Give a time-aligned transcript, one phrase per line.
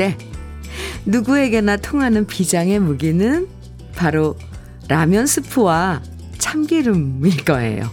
[0.00, 0.16] 때
[1.04, 3.46] 누구에게나 통하는 비장의 무기는
[3.94, 4.34] 바로
[4.88, 6.00] 라면 스프와
[6.38, 7.90] 참기름일 거예요.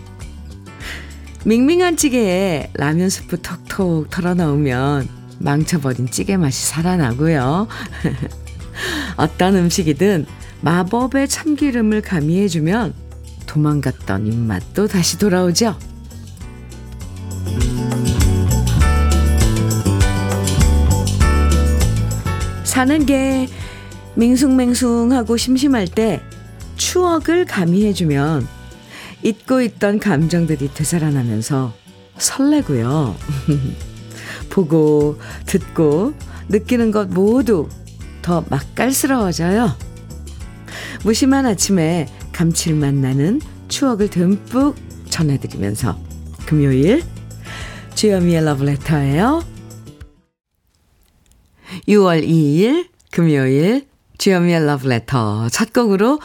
[1.43, 7.68] 밍밍한 찌개에 라면 스프 톡톡 털어 넣으면 망쳐버린 찌개 맛이 살아나고요.
[9.18, 10.25] 어떤 음식이든
[10.61, 12.94] 마법의 참기름을 가미해주면
[13.47, 15.78] 도망갔던 입맛도 다시 돌아오죠.
[22.78, 23.48] 사는 게
[24.14, 26.22] 밍숭맹숭하고 심심할 때
[26.76, 28.48] 추억을 가미해주면
[29.24, 31.74] 잊고 있던 감정들이 되살아나면서
[32.20, 33.16] 설레고요.
[34.52, 36.14] 보고, 듣고,
[36.50, 37.67] 느끼는 것 모두
[38.22, 39.75] 더 맛깔스러워져요.
[41.03, 44.75] 무심한 아침에 감칠맛 나는 추억을 듬뿍
[45.09, 45.97] 전해드리면서
[46.45, 47.02] 금요일
[47.95, 49.56] 주여미의 러브레터예요.
[51.87, 53.87] 6월 2일 금요일
[54.17, 56.19] 주여미의 러브레터 첫 곡으로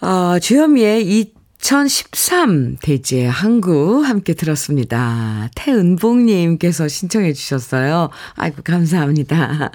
[0.00, 5.48] 어, 주여미의 2013 대지의 항구 함께 들었습니다.
[5.56, 8.10] 태은봉님께서 신청해 주셨어요.
[8.34, 9.72] 아이고, 감사합니다.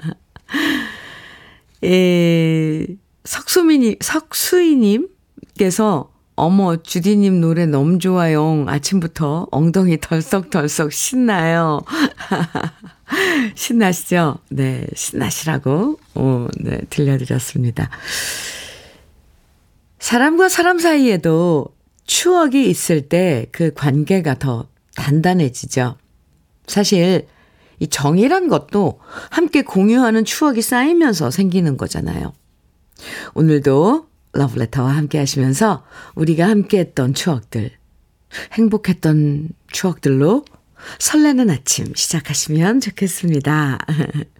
[1.84, 2.86] 예,
[3.24, 5.08] 석수미님, 석수이님께서
[6.36, 8.64] 어머, 주디님 노래 너무 좋아요.
[8.66, 11.80] 아침부터 엉덩이 덜썩덜썩 신나요.
[13.54, 14.38] 신나시죠?
[14.50, 17.88] 네, 신나시라고, 어, 네, 들려드렸습니다.
[20.00, 21.68] 사람과 사람 사이에도
[22.06, 25.96] 추억이 있을 때 그 관계가 더 단단해지죠.
[26.66, 27.26] 사실
[27.78, 32.32] 이 정이란 것도 함께 공유하는 추억이 쌓이면서 생기는 거잖아요.
[33.34, 35.84] 오늘도 러브레터와 함께 하시면서
[36.14, 37.70] 우리가 함께 했던 추억들,
[38.52, 40.44] 행복했던 추억들로
[40.98, 43.78] 설레는 아침 시작하시면 좋겠습니다.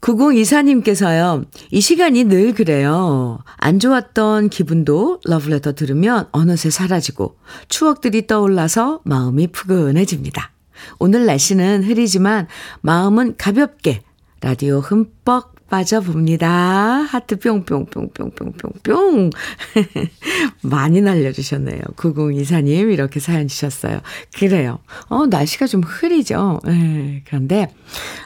[0.00, 3.38] 9024님께서요, 이 시간이 늘 그래요.
[3.56, 7.36] 안 좋았던 기분도 러브레터 들으면 어느새 사라지고
[7.68, 10.52] 추억들이 떠올라서 마음이 푸근해집니다.
[11.00, 12.46] 오늘 날씨는 흐리지만
[12.82, 14.02] 마음은 가볍게
[14.42, 16.48] 라디오 흠뻑 빠져봅니다.
[16.48, 19.30] 하트 뿅뿅뿅뿅뿅뿅뿅.
[20.62, 21.80] 많이 날려주셨네요.
[21.96, 24.00] 9024님 이렇게 사연 주셨어요.
[24.36, 24.78] 그래요.
[25.08, 26.60] 어, 날씨가 좀 흐리죠.
[26.64, 27.74] 네, 그런데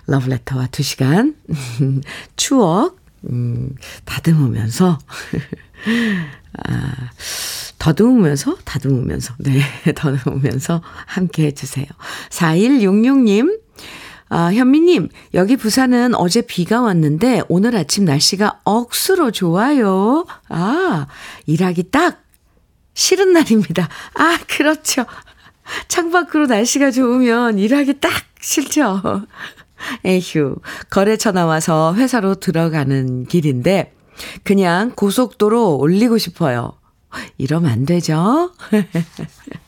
[0.06, 1.34] 러브레터와 2시간
[2.36, 3.00] 추억
[3.30, 3.74] 음,
[4.04, 4.98] 다듬으면서
[6.64, 7.10] 아,
[7.78, 9.62] 더듬으면서 다듬으면서 네
[9.94, 11.86] 더듬으면서 함께 해주세요.
[12.30, 13.60] 4166님
[14.32, 20.24] 아, 현미님, 여기 부산은 어제 비가 왔는데 오늘 아침 날씨가 억수로 좋아요.
[20.48, 21.08] 아,
[21.46, 22.22] 일하기 딱
[22.94, 23.88] 싫은 날입니다.
[24.14, 25.04] 아, 그렇죠.
[25.88, 29.26] 창밖으로 날씨가 좋으면 일하기 딱 싫죠.
[30.04, 30.56] 에휴,
[30.91, 33.94] 거래처 나와서 회사로 들어가는 길인데
[34.44, 36.74] 그냥 고속도로 올리고 싶어요.
[37.36, 38.52] 이러면 안 되죠?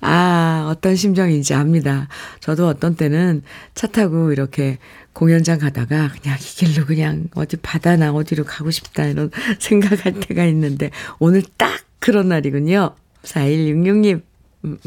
[0.00, 2.08] 아, 어떤 심정인지 압니다.
[2.40, 3.42] 저도 어떤 때는
[3.74, 4.78] 차 타고 이렇게
[5.12, 9.30] 공연장 가다가 그냥 이 길로 그냥 어디 바다나 어디로 가고 싶다 이런
[9.60, 12.94] 생각할 때가 있는데 오늘 딱 그런 날이군요.
[13.22, 14.22] 4166님,
[14.64, 14.78] 음,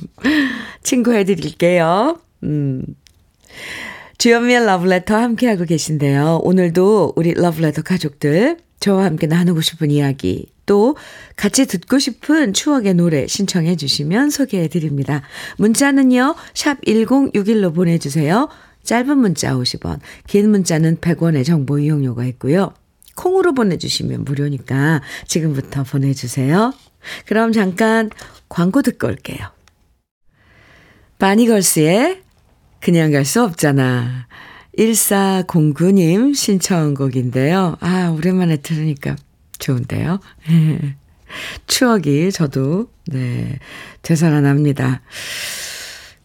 [0.84, 2.20] 친구 해 드릴게요.
[2.44, 2.84] 음.
[4.18, 6.40] 주연미의 러브레터 함께하고 계신데요.
[6.44, 10.96] 오늘도 우리 러브레터 가족들 저와 함께 나누고 싶은 이야기 또
[11.36, 15.22] 같이 듣고 싶은 추억의 노래 신청해 주시면 소개해 드립니다.
[15.58, 16.36] 문자는요.
[16.54, 18.50] 샵 1061로 보내주세요.
[18.84, 22.74] 짧은 문자 50원, 긴 문자는 100원의 정보 이용료가 있고요.
[23.16, 26.74] 콩으로 보내주시면 무료니까 지금부터 보내주세요.
[27.26, 28.10] 그럼 잠깐
[28.50, 29.40] 광고 듣고 올게요.
[31.18, 32.22] 바니걸스의
[32.82, 34.28] 그냥 갈 수 없잖아.
[34.78, 37.78] 1409님 신청곡인데요.
[37.80, 39.16] 아, 오랜만에 들으니까
[39.58, 40.20] 좋은데요.
[41.68, 43.60] 추억이 저도, 네,
[44.02, 45.02] 되살아납니다.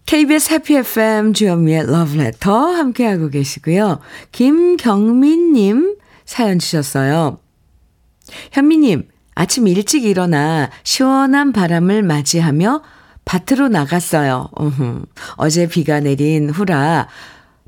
[0.07, 4.01] KBS 해피 FM 주현미의 러브레터 함께하고 계시고요.
[4.33, 7.39] 김경민님 사연 주셨어요.
[8.53, 12.83] 현미님, 아침 일찍 일어나 시원한 바람을 맞이하며
[13.25, 14.49] 밭으로 나갔어요.
[15.37, 17.09] 어제 비가 내린 후라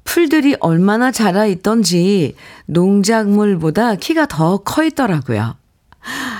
[0.04, 2.34] 풀들이 얼마나 자라 있던지
[2.66, 5.56] 농작물보다 키가 더 커 있더라고요.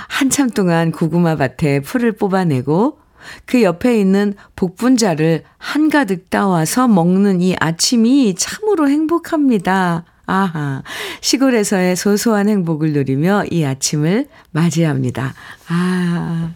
[0.09, 2.99] 한참 동안 고구마 밭에 풀을 뽑아내고
[3.45, 10.03] 그 옆에 있는 복분자를 한가득 따와서 먹는 이 아침이 참으로 행복합니다.
[10.25, 10.83] 아하,
[11.21, 15.33] 시골에서의 소소한 행복을 누리며 이 아침을 맞이합니다.
[15.69, 16.51] 아,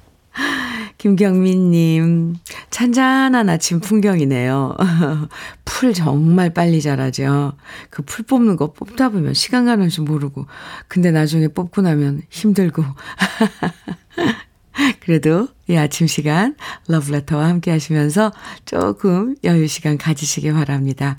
[1.07, 2.36] 김경민님,
[2.69, 4.75] 잔잔한 아침 풍경이네요.
[5.63, 7.54] 풀 정말 빨리 자라죠.
[7.89, 10.48] 그 풀 뽑는 거 뽑다 보면 시간 가는 줄 모르고.
[10.89, 12.83] 근데 나중에 뽑고 나면 힘들고.
[15.00, 16.56] 그래도 이 아침 시간
[16.89, 18.33] 러브레터와 함께 하시면서
[18.65, 21.15] 조금 여유 시간 가지시기 바랍니다.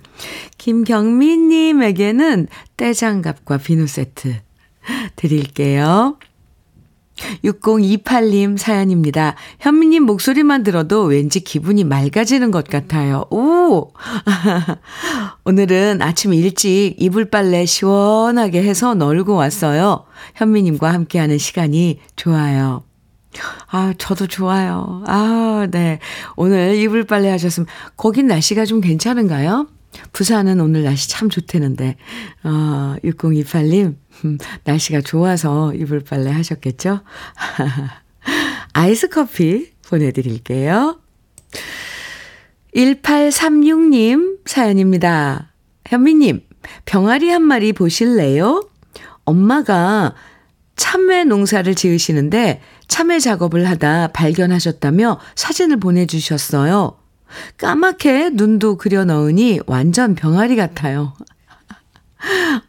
[0.58, 2.46] 김경민님에게는
[2.76, 4.37] 떼장갑과 비누 세트
[5.17, 6.19] 드릴게요.
[7.44, 9.35] 6028님 사연입니다.
[9.61, 13.25] 현미님 목소리만 들어도 왠지 기분이 맑아지는 것 같아요.
[13.31, 13.93] 오!
[15.44, 20.05] 오늘은 아침 일찍 이불 빨래 시원하게 해서 널고 왔어요.
[20.35, 22.85] 현미님과 함께하는 시간이 좋아요.
[23.71, 25.03] 아, 저도 좋아요.
[25.06, 25.99] 아, 네.
[26.37, 27.67] 오늘 이불 빨래 하셨으면,
[27.97, 29.69] 거긴 날씨가 좀 괜찮은가요?
[30.12, 31.96] 부산은 오늘 날씨 참 좋대는데,
[32.44, 37.00] 어, 6028님, 음, 날씨가 좋아서 이불 빨래 하셨겠죠?
[38.73, 41.00] 아이스 커피 보내드릴게요.
[42.75, 45.52] 1836님 사연입니다.
[45.87, 46.43] 현미님,
[46.85, 48.69] 병아리 한 마리 보실래요?
[49.25, 50.14] 엄마가
[50.76, 56.96] 참외 농사를 지으시는데 참외 작업을 하다 발견하셨다며 사진을 보내주셨어요.
[57.57, 61.15] 까맣게 눈도 그려 넣으니 완전 병아리 같아요.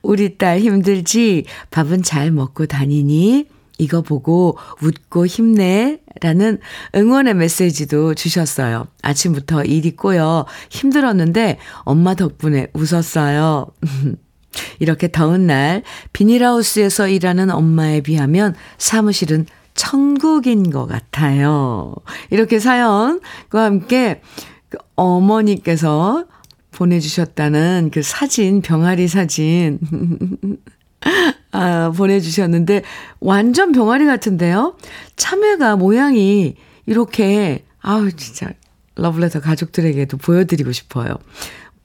[0.01, 1.45] 우리 딸 힘들지?
[1.71, 3.47] 밥은 잘 먹고 다니니?
[3.77, 5.99] 이거 보고 웃고 힘내?
[6.21, 6.59] 라는
[6.95, 8.87] 응원의 메시지도 주셨어요.
[9.01, 13.67] 아침부터 일이 꼬여 힘들었는데 엄마 덕분에 웃었어요.
[14.79, 19.45] 이렇게 더운 날 비닐하우스에서 일하는 엄마에 비하면 사무실은
[19.83, 21.95] 천국인 것 같아요.
[22.31, 24.21] 이렇게 사연과 함께
[24.67, 26.25] 그 어머니께서
[26.71, 29.79] 보내주셨다는 그 사진, 병아리 사진.
[31.53, 32.83] 아, 보내주셨는데,
[33.21, 34.75] 완전 병아리 같은데요?
[35.15, 36.55] 참외가 모양이
[36.85, 38.49] 이렇게, 아우, 진짜,
[38.95, 41.15] 러블레터 가족들에게도 보여드리고 싶어요.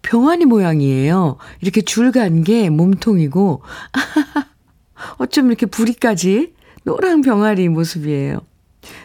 [0.03, 1.37] 병아리 모양이에요.
[1.61, 3.63] 이렇게 줄 간 게 몸통이고,
[5.19, 6.54] 어쩜 이렇게 부리까지
[6.85, 8.41] 노랑 병아리 모습이에요.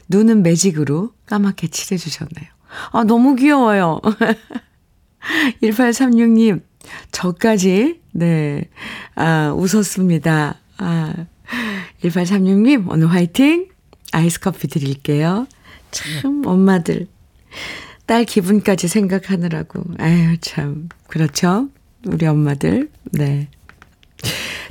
[0.09, 2.49] 눈은 매직으로 까맣게 칠해주셨네요.
[2.91, 3.99] 아, 너무 귀여워요.
[5.63, 6.61] 1836님,
[7.11, 8.69] 저까지, 네,
[9.15, 10.59] 아, 웃었습니다.
[10.77, 11.13] 아,
[12.03, 13.67] 1836님, 오늘 화이팅!
[14.11, 15.47] 아이스 커피 드릴게요.
[15.91, 17.07] 참, 엄마들.
[18.05, 19.83] 딸 기분까지 생각하느라고.
[19.99, 20.89] 아유, 참.
[21.07, 21.69] 그렇죠?
[22.05, 22.89] 우리 엄마들.
[23.11, 23.49] 네.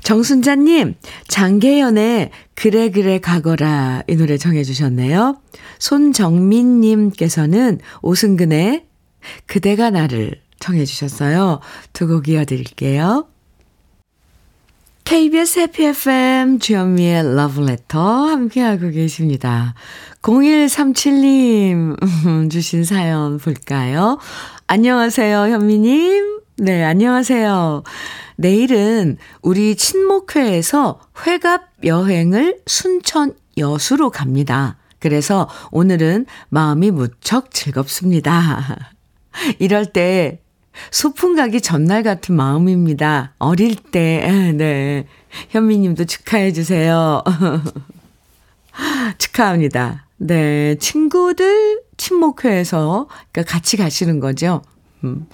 [0.09, 0.95] 정순자님,
[1.29, 5.37] 장계연의 그래 그래 가거라 이 노래 정해 주셨네요.
[5.79, 8.87] 손정민 님께서는 오승근의
[9.47, 11.61] 그대가 나를 청해주셨어요.
[11.93, 13.27] 두 곡 이어드릴게요.
[15.05, 19.75] KBS 해피 FM 주현미의 러브레터 함께하고 계십니다.
[20.23, 21.99] 0137님
[22.51, 24.19] 주신 사연 볼까요?
[24.69, 26.41] 안녕하세요, 현미님.
[26.61, 27.83] 네, 안녕하세요.
[28.41, 34.77] 내일은 우리 친목회에서 회갑 여행을 순천 여수로 갑니다.
[35.01, 38.93] 그래서 오늘은 마음이 무척 즐겁습니다.
[39.59, 40.41] 이럴 때
[40.93, 43.35] 소풍 가기 전날 같은 마음입니다.
[43.39, 44.21] 어릴 때,
[44.57, 45.09] 네.
[45.51, 47.25] 현미님도 축하해 주세요.
[49.19, 50.07] 축하합니다.
[50.17, 50.77] 네.
[50.77, 54.63] 친구들 친목회에서, 그러니까 같이 가시는 거죠.
[55.03, 55.27] 음.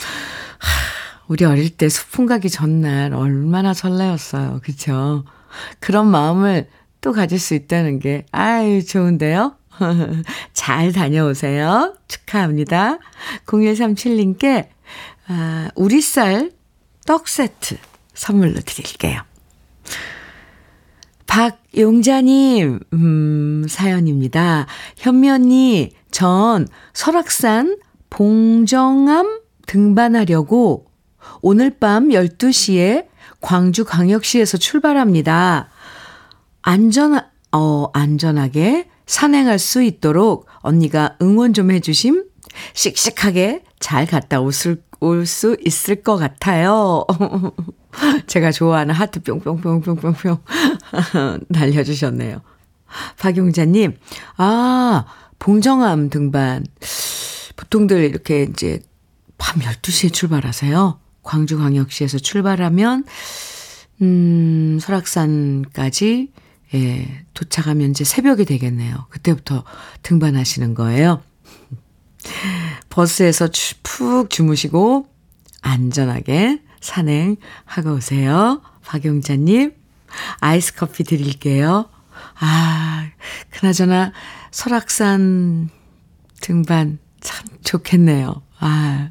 [1.28, 4.60] 우리 어릴 때 소풍 가기 전날 얼마나 설레었어요.
[4.62, 5.24] 그쵸?
[5.80, 6.68] 그런 마음을
[7.00, 9.56] 또 가질 수 있다는 게, 아유, 좋은데요?
[10.52, 11.94] 잘 다녀오세요.
[12.08, 12.98] 축하합니다.
[13.46, 14.68] 0137님께
[15.28, 16.50] 아, 우리 쌀
[17.06, 17.76] 떡 세트
[18.14, 19.20] 선물로 드릴게요.
[21.26, 24.66] 박용자님, 음, 사연입니다.
[24.96, 27.78] 현미 언니, 전 설악산
[28.08, 30.86] 봉정암 등반하려고
[31.42, 33.06] 오늘 밤 12시에
[33.40, 35.68] 광주 광역시에서 출발합니다.
[36.62, 37.20] 안전,
[37.52, 42.24] 어, 안전하게 산행할 수 있도록 언니가 응원 좀 해주심?
[42.72, 47.04] 씩씩하게 잘 갔다 오실, 올 수 있을 것 같아요.
[48.26, 50.38] 제가 좋아하는 하트 뿅뿅뿅뿅뿅뿅
[51.48, 52.40] 날려주셨네요.
[53.18, 53.96] 박용자님,
[54.36, 55.04] 아,
[55.38, 56.64] 봉정암 등반.
[57.56, 58.80] 보통들 이렇게 이제
[59.36, 60.98] 밤 12시에 출발하세요.
[61.24, 63.04] 광주광역시에서 출발하면,
[64.02, 66.32] 음, 설악산까지
[66.74, 69.06] 예, 도착하면 이제 새벽이 되겠네요.
[69.10, 69.64] 그때부터
[70.02, 71.22] 등반하시는 거예요.
[72.88, 73.48] 버스에서
[73.82, 75.06] 푹 주무시고
[75.60, 78.60] 안전하게 산행하고 오세요.
[78.84, 79.74] 박용자님,
[80.40, 81.88] 아이스 커피 드릴게요.
[82.40, 83.08] 아,
[83.50, 84.12] 그나저나
[84.50, 85.70] 설악산
[86.40, 88.42] 등반 참 좋겠네요.
[88.58, 89.10] 아.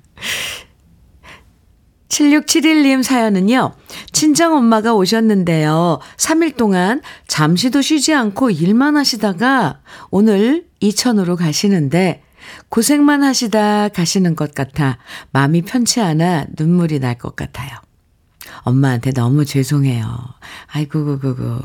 [2.17, 3.73] 7671님 사연은요,
[4.11, 5.99] 친정엄마가 오셨는데요.
[6.17, 9.79] 3일 동안 잠시도 쉬지 않고 일만 하시다가
[10.11, 12.21] 오늘 이천으로 가시는데
[12.69, 14.99] 고생만 하시다 가시는 것 같아
[15.31, 17.71] 마음이 편치 않아 눈물이 날 것 같아요.
[18.61, 20.05] 엄마한테 너무 죄송해요.
[20.67, 21.59] 아이고, 그고,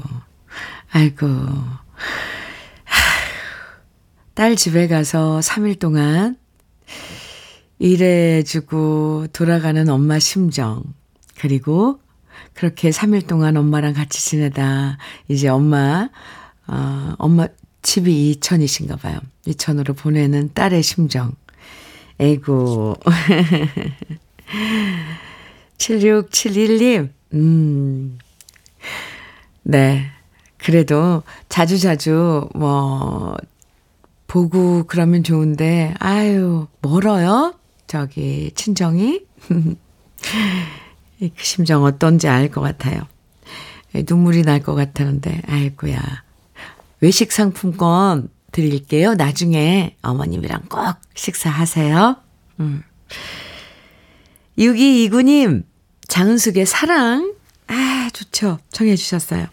[0.93, 1.27] 아이고.
[4.35, 6.37] 딸 집에 가서 3일 동안
[7.79, 10.83] 일해주고 돌아가는 엄마 심정.
[11.39, 12.01] 그리고
[12.55, 16.09] 그렇게 3일 동안 엄마랑 같이 지내다 이제 엄마,
[16.67, 17.47] 어, 엄마
[17.83, 19.19] 집이 이천이신가 봐요.
[19.47, 21.33] 이천으로 보내는 딸의 심정.
[22.19, 22.97] 에고.
[25.79, 28.19] 7671님, 음,
[29.63, 30.11] 네.
[30.57, 33.37] 그래도 자주자주, 뭐,
[34.27, 37.55] 보고 그러면 좋은데, 아유, 멀어요?
[37.89, 39.21] 저기, 친정이?
[41.19, 43.03] 그 심정 어떤지 알 것 같아요.
[43.95, 46.01] 눈물이 날 것 같았는데, 아이고야.
[47.01, 49.15] 외식 상품권 드릴게요.
[49.15, 50.81] 나중에 어머님이랑 꼭
[51.15, 52.17] 식사하세요.
[52.61, 52.83] 음.
[54.59, 55.65] 6229님,
[56.09, 57.35] 장은숙의 사랑.
[57.69, 58.59] 아, 좋죠.
[58.71, 59.47] 청해 주셨어요.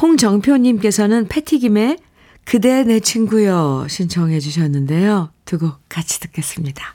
[0.00, 1.98] 홍정표님께서는 패티김의
[2.44, 5.30] 그대 내 친구여 신청해 주셨는데요.
[5.44, 6.94] 두 곡 같이 듣겠습니다.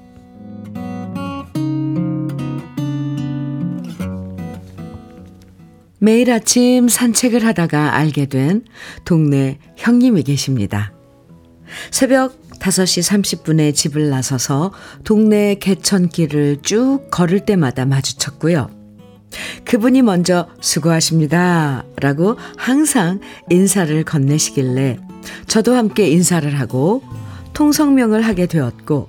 [6.03, 8.65] 매일 아침 산책을 하다가 알게 된
[9.05, 10.93] 동네 형님이 계십니다.
[11.91, 18.71] 새벽 5시 30분에 집을 나서서 동네 개천길을 쭉 걸을 때마다 마주쳤고요.
[19.63, 21.85] 그분이 먼저 수고하십니다.
[21.97, 23.19] 라고 항상
[23.51, 24.97] 인사를 건네시길래
[25.45, 27.03] 저도 함께 인사를 하고
[27.53, 29.07] 통성명을 하게 되었고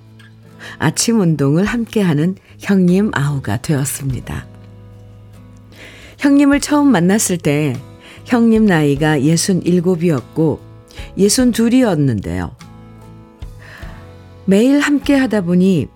[0.79, 4.52] 아침 운동을 함께 하는 형님 아우가 되었습니다.
[6.23, 7.75] 형님을 처음 만났을 때
[8.27, 10.61] 형님 나이가 67이었고
[11.19, 12.55] 62이었는데요.
[14.45, 15.89] 매일 함께 하다 보니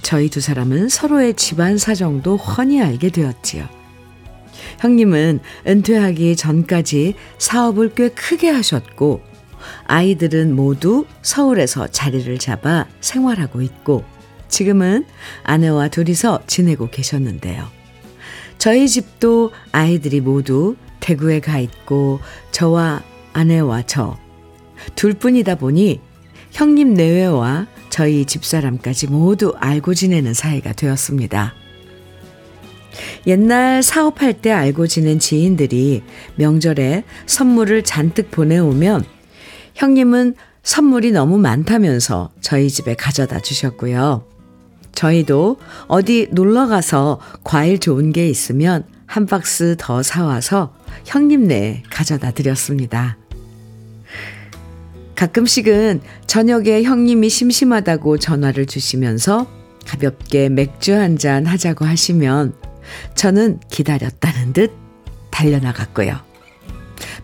[0.00, 3.68] 저희 두 사람은 서로의 집안 사정도 훤히 알게 되었지요.
[4.78, 9.20] 형님은 은퇴하기 전까지 사업을 꽤 크게 하셨고,
[9.84, 14.04] 아이들은 모두 서울에서 자리를 잡아 생활하고 있고,
[14.48, 15.04] 지금은
[15.42, 17.75] 아내와 둘이서 지내고 계셨는데요.
[18.58, 22.20] 저희 집도 아이들이 모두 대구에 가 있고,
[22.50, 24.16] 저와 아내와 저,
[24.94, 26.00] 둘 뿐이다 보니
[26.52, 31.54] 형님 내외와 저희 집사람까지 모두 알고 지내는 사이가 되었습니다.
[33.26, 36.02] 옛날 사업할 때 알고 지낸 지인들이
[36.36, 39.04] 명절에 선물을 잔뜩 보내오면
[39.74, 44.24] 형님은 선물이 너무 많다면서 저희 집에 가져다 주셨고요.
[44.96, 50.74] 저희도 어디 놀러 가서 과일 좋은 게 있으면 한 박스 더 사와서
[51.04, 53.16] 형님네 가져다 드렸습니다.
[55.14, 59.46] 가끔씩은 저녁에 형님이 심심하다고 전화를 주시면서
[59.86, 62.54] 가볍게 맥주 한 잔 하자고 하시면
[63.14, 64.72] 저는 기다렸다는 듯
[65.30, 66.16] 달려나갔고요.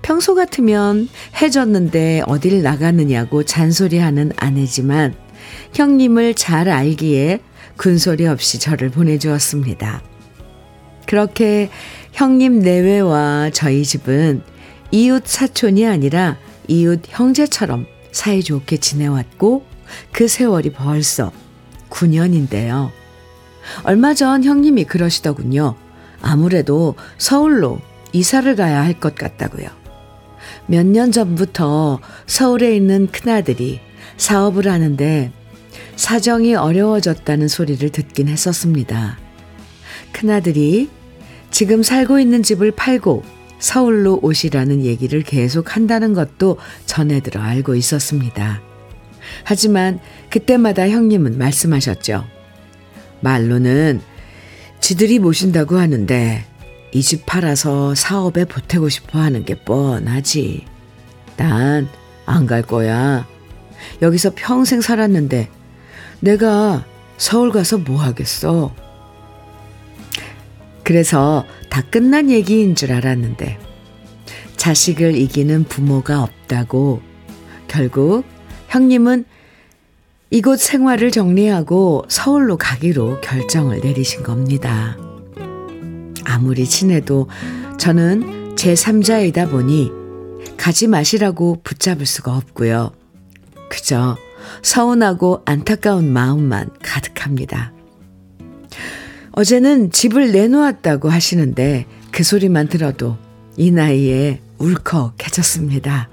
[0.02, 1.08] 평소 같으면
[1.40, 5.14] 해졌는데 어딜 나가느냐고 잔소리하는 아내지만
[5.74, 7.40] 형님을 잘 알기에
[7.82, 10.02] 군소리 없이 저를 보내주었습니다.
[11.04, 11.68] 그렇게
[12.12, 14.42] 형님 내외와 저희 집은
[14.92, 16.36] 이웃 사촌이 아니라
[16.68, 19.66] 이웃 형제처럼 사이좋게 지내왔고
[20.12, 21.32] 그 세월이 벌써
[21.90, 22.90] 9년인데요.
[23.82, 25.74] 얼마 전 형님이 그러시더군요.
[26.22, 27.80] 아무래도 서울로
[28.12, 29.68] 이사를 가야 할 것 같다고요.
[30.68, 33.80] 몇 년 전부터 서울에 있는 큰아들이
[34.18, 35.32] 사업을 하는데
[35.96, 39.18] 사정이 어려워졌다는 소리를 듣긴 했었습니다.
[40.12, 40.88] 큰아들이
[41.50, 43.22] 지금 살고 있는 집을 팔고
[43.58, 48.60] 서울로 오시라는 얘기를 계속 한다는 것도 전해 들어 알고 있었습니다.
[49.44, 52.24] 하지만 그때마다 형님은 말씀하셨죠.
[53.20, 54.00] 말로는
[54.80, 56.44] 지들이 모신다고 하는데
[56.94, 60.66] 이 집 팔아서 사업에 보태고 싶어 하는 게 뻔하지.
[61.36, 61.88] 난
[62.26, 63.26] 안 갈 거야.
[64.00, 65.48] 여기서 평생 살았는데
[66.22, 66.86] 내가
[67.16, 68.72] 서울 가서 뭐 하겠어?
[70.84, 73.58] 그래서 다 끝난 얘기인 줄 알았는데
[74.56, 77.02] 자식을 이기는 부모가 없다고
[77.66, 78.24] 결국
[78.68, 79.24] 형님은
[80.30, 84.96] 이곳 생활을 정리하고 서울로 가기로 결정을 내리신 겁니다.
[86.24, 87.28] 아무리 친해도
[87.78, 89.90] 저는 제3자이다 보니
[90.56, 92.92] 가지 마시라고 붙잡을 수가 없고요.
[93.68, 94.16] 그저
[94.62, 97.72] 서운하고 안타까운 마음만 가득합니다.
[99.32, 103.16] 어제는 집을 내놓았다고 하시는데 그 소리만 들어도
[103.56, 106.08] 이 나이에 울컥해졌습니다.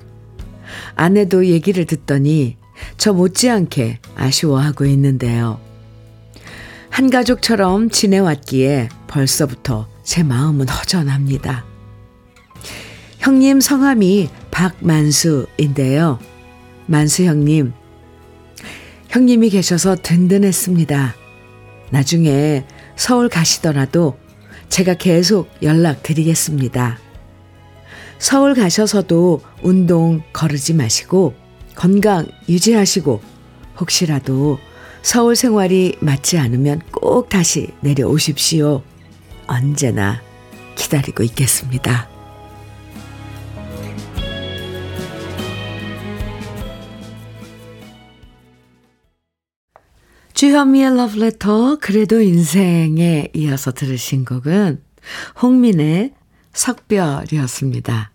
[0.95, 2.57] 아내도 얘기를 듣더니
[2.97, 5.59] 저 못지않게 아쉬워하고 있는데요.
[6.89, 11.65] 한 가족처럼 지내왔기에 벌써부터 제 마음은 허전합니다.
[13.19, 16.19] 형님 성함이 박만수인데요.
[16.87, 17.73] 만수 형님,
[19.09, 21.15] 형님이 계셔서 든든했습니다.
[21.89, 22.63] 나중에
[22.95, 24.17] 서울 가시더라도
[24.69, 26.99] 제가 계속 연락드리겠습니다.
[28.19, 31.33] 서울 가셔서도 운동 거르지 마시고
[31.73, 33.21] 건강 유지하시고
[33.79, 34.59] 혹시라도
[35.01, 38.83] 서울 생활이 맞지 않으면 꼭 다시 내려오십시오.
[39.47, 40.21] 언제나
[40.75, 42.18] 기다리고 있겠습니다.
[50.39, 54.81] 주현미의 러브레터 그래도 인생에 이어서 들으신 곡은
[55.41, 56.13] 홍민의
[56.53, 58.11] 석별이었습니다.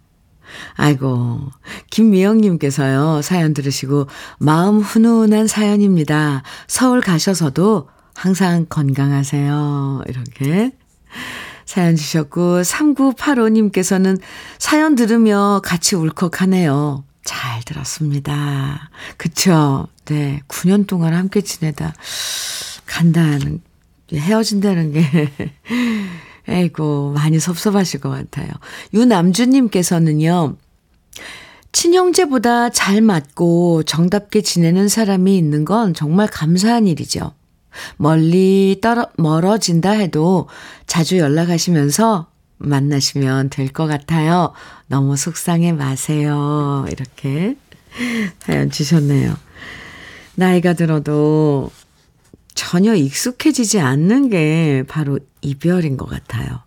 [0.72, 1.50] 아이고,
[1.90, 4.06] 김미영님께서요, 사연 들으시고,
[4.38, 6.42] 마음 훈훈한 사연입니다.
[6.66, 10.04] 서울 가셔서도 항상 건강하세요.
[10.08, 10.70] 이렇게
[11.66, 14.18] 사연 주셨고, 3985님께서는
[14.58, 17.04] 사연 들으며 같이 울컥하네요.
[17.22, 18.88] 잘 들었습니다.
[19.18, 19.88] 그쵸?
[20.06, 20.40] 네.
[20.48, 21.94] 9년 동안 함께 지내다
[22.86, 23.60] 간다는,
[24.12, 25.30] 헤어진다는 게
[26.48, 28.48] 에이고, 많이 섭섭하실 것 같아요.
[28.92, 30.56] 유남주님께서는요,
[31.72, 37.32] 친형제보다 잘 맞고 정답게 지내는 사람이 있는 건 정말 감사한 일이죠.
[37.96, 40.48] 멀리 떨어, 멀어진다 해도
[40.86, 44.52] 자주 연락하시면서 만나시면 될 것 같아요.
[44.86, 46.86] 너무 속상해 마세요.
[46.90, 47.56] 이렇게
[48.40, 49.34] 사연 주셨네요.
[50.36, 51.70] 나이가 들어도
[52.54, 56.60] 전혀 익숙해지지 않는 게 바로 이별인 것 같아요.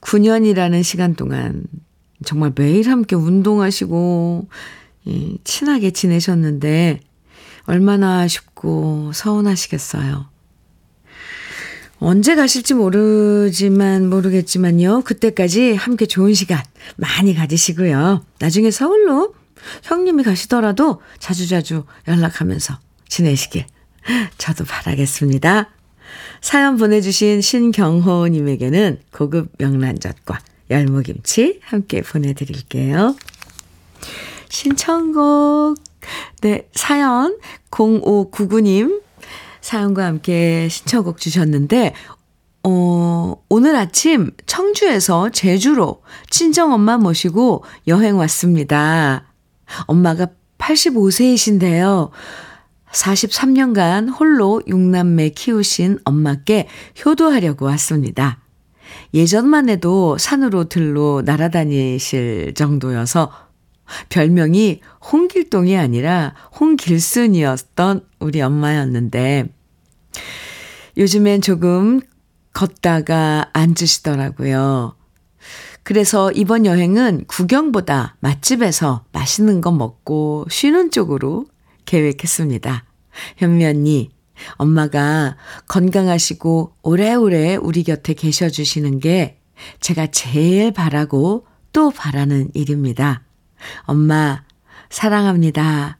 [0.00, 1.64] 9년이라는 시간 동안
[2.24, 4.48] 정말 매일 함께 운동하시고,
[5.08, 7.00] 예, 친하게 지내셨는데,
[7.66, 10.26] 얼마나 아쉽고 서운하시겠어요.
[11.98, 15.02] 언제 가실지 모르지만, 모르겠지만요.
[15.02, 16.62] 그때까지 함께 좋은 시간
[16.96, 18.24] 많이 가지시고요.
[18.38, 19.34] 나중에 서울로
[19.82, 23.66] 형님이 가시더라도 자주자주 연락하면서 지내시길
[24.38, 25.70] 저도 바라겠습니다.
[26.40, 30.38] 사연 보내주신 신경호님에게는 고급 명란젓과
[30.70, 33.16] 열무김치 함께 보내드릴게요.
[34.48, 35.76] 신청곡,
[36.40, 37.38] 네, 사연
[37.70, 39.02] 0599님
[39.60, 41.94] 사연과 함께 신청곡 주셨는데,
[42.62, 49.25] 어, 오늘 아침 청주에서 제주로 친정엄마 모시고 여행 왔습니다.
[49.86, 52.10] 엄마가 85세이신데요.
[52.90, 56.68] 43년간 홀로 6남매 키우신 엄마께
[57.04, 58.40] 효도하려고 왔습니다.
[59.12, 63.30] 예전만 해도 산으로 들로 날아다니실 정도여서
[64.08, 64.80] 별명이
[65.12, 69.46] 홍길동이 아니라 홍길순이었던 우리 엄마였는데
[70.96, 72.00] 요즘엔 조금
[72.52, 74.95] 걷다가 앉으시더라고요.
[75.86, 81.46] 그래서 이번 여행은 구경보다 맛집에서 맛있는 거 먹고 쉬는 쪽으로
[81.84, 82.84] 계획했습니다.
[83.36, 84.10] 현미 언니,
[84.54, 85.36] 엄마가
[85.68, 89.38] 건강하시고 오래오래 우리 곁에 계셔 주시는 게
[89.78, 93.22] 제가 제일 바라고 또 바라는 일입니다.
[93.82, 94.42] 엄마,
[94.90, 95.98] 사랑합니다.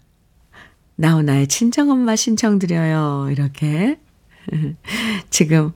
[0.97, 3.29] 나훈아의 친정엄마 신청드려요.
[3.31, 4.01] 이렇게.
[5.31, 5.71] 지금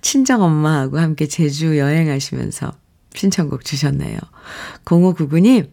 [0.00, 2.82] 친정엄마하고 함께 제주 여행하시면서
[3.14, 4.18] 신청곡 주셨네요.
[4.84, 5.70] 0599님,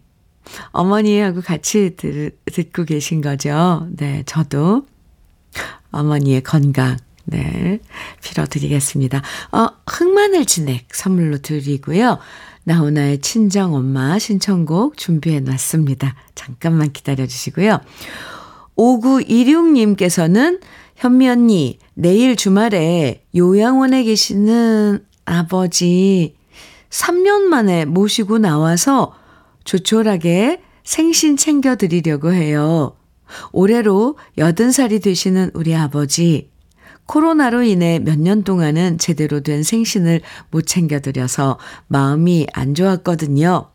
[0.71, 3.87] 어머니하고 같이 들, 듣고 계신 거죠?
[3.91, 4.85] 네, 저도
[5.91, 7.79] 어머니의 건강, 네,
[8.23, 9.21] 빌어드리겠습니다.
[9.51, 12.19] 어, 흑마늘 진액 선물로 드리고요.
[12.63, 16.15] 나훈아의 친정 엄마 신청곡 준비해 놨습니다.
[16.35, 17.79] 잠깐만 기다려 주시고요.
[18.77, 20.61] 5926님께서는
[20.95, 26.35] 현미 언니, 내일 주말에 요양원에 계시는 아버지
[26.91, 29.15] 3년 만에 모시고 나와서
[29.63, 32.95] 조촐하게 생신 챙겨드리려고 해요.
[33.51, 36.51] 올해로 80살이 되시는 우리 아버지.
[37.05, 43.69] 코로나로 인해 몇 년 동안은 제대로 된 생신을 못 챙겨드려서 마음이 안 좋았거든요.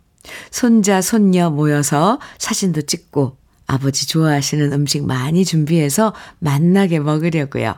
[0.50, 7.74] 손자, 손녀 모여서 사진도 찍고 아버지 좋아하시는 음식 많이 준비해서 만나게 먹으려고요.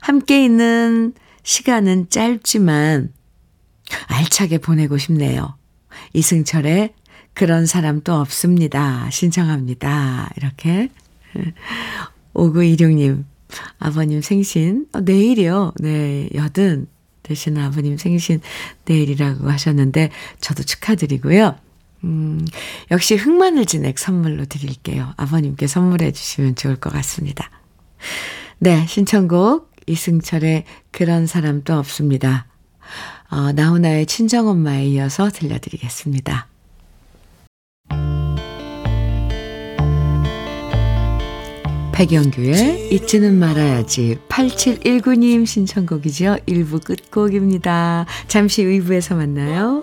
[0.00, 3.12] 함께 있는 시간은 짧지만
[4.06, 5.56] 알차게 보내고 싶네요.
[6.12, 6.94] 이승철의
[7.34, 9.08] 그런 사람 또 없습니다.
[9.10, 10.30] 신청합니다.
[10.36, 10.90] 이렇게.
[12.34, 13.24] 5926님,
[13.78, 15.72] 아버님 생신, 어, 내일이요.
[15.80, 16.86] 네, 여든
[17.22, 18.40] 되시는 아버님 생신
[18.86, 21.56] 내일이라고 하셨는데, 저도 축하드리고요.
[22.04, 22.44] 음,
[22.90, 25.12] 역시 흑마늘 진액 선물로 드릴게요.
[25.16, 27.50] 아버님께 선물해 주시면 좋을 것 같습니다.
[28.58, 32.46] 네, 신청곡 이승철의 그런 사람도 없습니다.
[33.30, 36.48] 어, 나훈아의 친정엄마에 이어서 들려드리겠습니다.
[41.98, 46.36] 백영규의 잊지는 말아야지 8719님 신청곡이죠.
[46.46, 48.06] 1부 끝곡입니다.
[48.28, 49.82] 잠시 의부에서 만나요.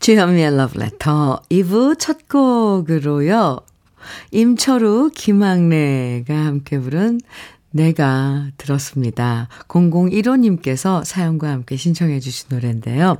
[0.00, 3.58] 주현미의 Letter 2부 첫 곡으로요.
[4.30, 7.20] 임철우, 김학래가 함께 부른
[7.70, 9.48] 내가 들었습니다.
[9.68, 13.18] 0015님께서 사연과 함께 신청해 주신 노래인데요.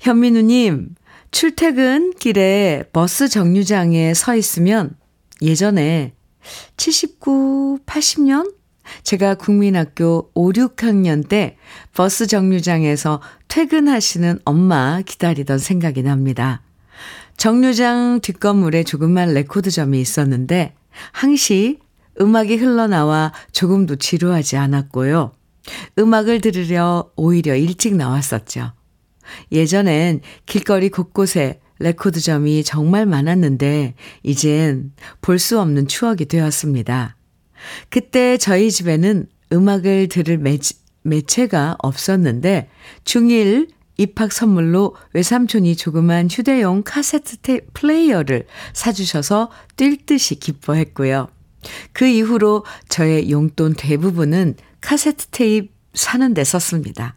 [0.00, 0.94] 현민우님,
[1.30, 4.96] 출퇴근 길에 버스 정류장에 서 있으면
[5.40, 6.12] 예전에
[6.76, 8.52] 79, 80년?
[9.02, 11.56] 제가 국민학교 5, 6학년 때
[11.94, 16.62] 버스 정류장에서 퇴근하시는 엄마 기다리던 생각이 납니다.
[17.36, 20.74] 정류장 뒷건물에 조그만 레코드점이 있었는데
[21.12, 21.78] 항시
[22.20, 25.32] 음악이 흘러나와 조금도 지루하지 않았고요.
[25.98, 28.72] 음악을 들으려 오히려 일찍 나왔었죠.
[29.52, 37.16] 예전엔 길거리 곳곳에 레코드점이 정말 많았는데 이젠 볼 수 없는 추억이 되었습니다.
[37.88, 42.68] 그때 저희 집에는 음악을 들을 매체, 매체가 없었는데
[43.04, 51.28] 중1 입학 선물로 외삼촌이 조그만 휴대용 카세트 테, 플레이어를 사주셔서 뛸 듯이 기뻐했고요.
[51.92, 57.16] 그 이후로 저의 용돈 대부분은 카세트 테이프 사는 데 썼습니다.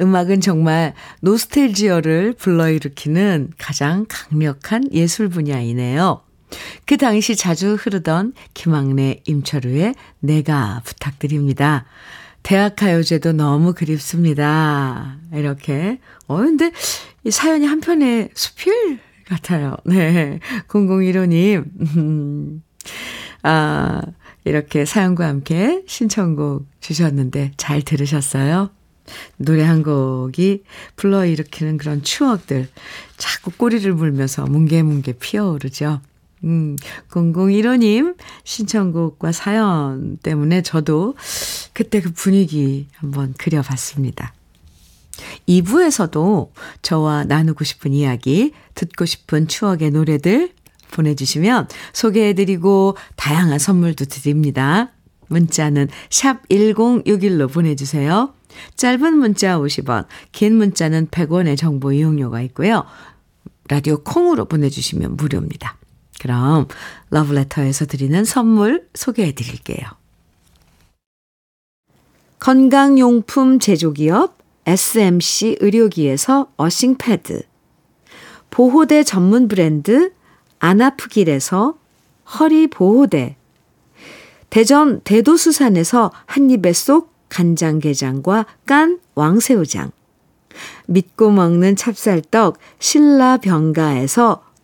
[0.00, 6.22] 음악은 정말 노스텔지어를 불러일으키는 가장 강력한 예술 분야이네요.
[6.84, 11.86] 그 당시 자주 흐르던 김학래, 임철우의 내가 부탁드립니다.
[12.46, 15.16] 대학 가요제도 너무 그립습니다.
[15.32, 15.98] 이렇게.
[16.28, 16.70] 어, 근데
[17.24, 19.74] 이 사연이 한편의 수필 같아요.
[19.84, 20.38] 네.
[20.68, 21.64] 0015님.
[21.96, 22.62] 음,
[23.42, 24.00] 아,
[24.44, 28.70] 이렇게 사연과 함께 신청곡 주셨는데 잘 들으셨어요?
[29.38, 30.62] 노래 한 곡이
[30.94, 32.68] 불러일으키는 그런 추억들
[33.16, 36.00] 자꾸 꼬리를 물면서 뭉게뭉게 피어오르죠.
[36.46, 36.76] 음,
[37.10, 41.14] 0015님 신청곡과 사연 때문에 저도
[41.72, 44.32] 그때 그 분위기 한번 그려봤습니다.
[45.48, 46.50] 2부에서도
[46.82, 50.52] 저와 나누고 싶은 이야기, 듣고 싶은 추억의 노래들
[50.92, 54.92] 보내주시면 소개해드리고 다양한 선물도 드립니다.
[55.28, 58.32] 문자는 샵 1061로 보내주세요.
[58.76, 62.84] 짧은 문자 50원, 긴 문자는 100원의 정보 이용료가 있고요.
[63.68, 65.76] 라디오 콩으로 보내주시면 무료입니다.
[66.20, 66.68] 그럼
[67.10, 69.86] 러브레터에서 드리는 선물 소개해 드릴게요.
[72.38, 77.42] 건강용품 제조기업 SMC 의료기에서 어싱패드
[78.50, 80.12] 보호대 전문 브랜드
[80.58, 81.76] 안아프길에서
[82.38, 83.36] 허리보호대.
[84.50, 89.90] 대전 대도수산에서 한입에 쏙 간장게장과 깐 왕새우장.
[90.86, 94.45] 믿고 먹는 찹쌀떡 신라병가에서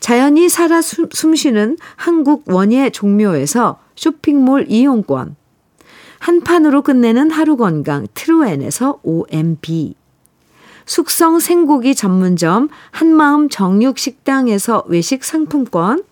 [0.00, 5.36] 자연이 살아 숨쉬는 한국 원예 종묘에서 쇼핑몰 이용권,
[6.18, 9.94] 한 판으로 끝내는 하루 건강 트루엔에서 OMB,
[10.86, 16.04] 숙성 생고기 전문점 한마음 정육식당에서 외식 상품권,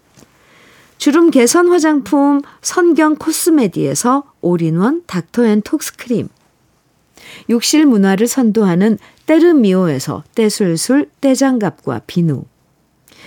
[0.98, 6.28] 주름 개선 화장품 선경 코스메디에서 올인원 닥터앤톡스크림,
[7.50, 12.44] 욕실 문화를 선도하는 때르미오에서 떼술술 떼장갑과 비누,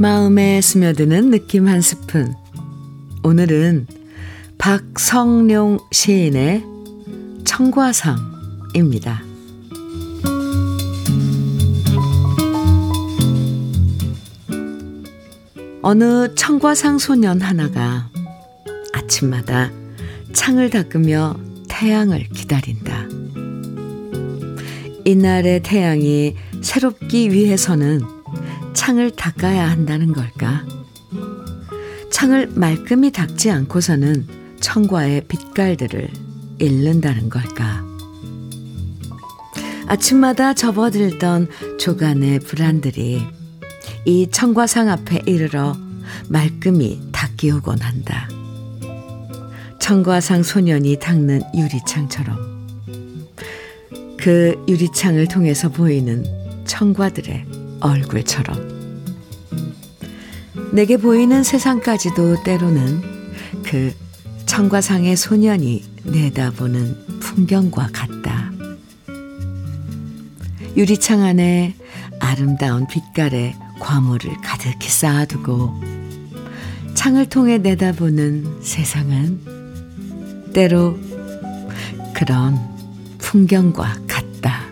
[0.00, 2.32] 마음에 스며드는 느낌 한 스푼.
[3.24, 3.88] 오늘은
[4.56, 6.62] 박성룡 시인의
[7.44, 9.24] 청과상입니다.
[15.82, 18.08] 어느 청과상 소년 하나가
[18.92, 19.72] 아침마다
[20.32, 21.34] 창을 닦으며
[21.68, 23.08] 태양을 기다린다.
[25.04, 28.17] 이날의 태양이 새롭기 위해서는
[28.88, 30.64] 창을 닦아야 한다는 걸까?
[32.10, 34.26] 창을 말끔히 닦지 않고서는
[34.60, 36.08] 청과의 빛깔들을
[36.58, 37.84] 잃는다는 걸까?
[39.88, 43.26] 아침마다 접어들던 조간의 불안들이
[44.06, 45.76] 이 청과상 앞에 이르러
[46.30, 48.26] 말끔히 닦이오곤 한다.
[49.80, 52.38] 청과상 소년이 닦는 유리창처럼
[54.16, 56.24] 그 유리창을 통해서 보이는
[56.64, 57.44] 청과들의
[57.80, 58.77] 얼굴처럼
[60.72, 63.02] 내게 보이는 세상까지도 때로는
[63.64, 63.92] 그
[64.46, 68.52] 청과상의 소년이 내다보는 풍경과 같다.
[70.76, 71.74] 유리창 안에
[72.20, 75.82] 아름다운 빛깔의 과물을 가득히 쌓아두고
[76.94, 79.40] 창을 통해 내다보는 세상은
[80.52, 80.98] 때로
[82.14, 82.58] 그런
[83.18, 84.62] 풍경과 같다.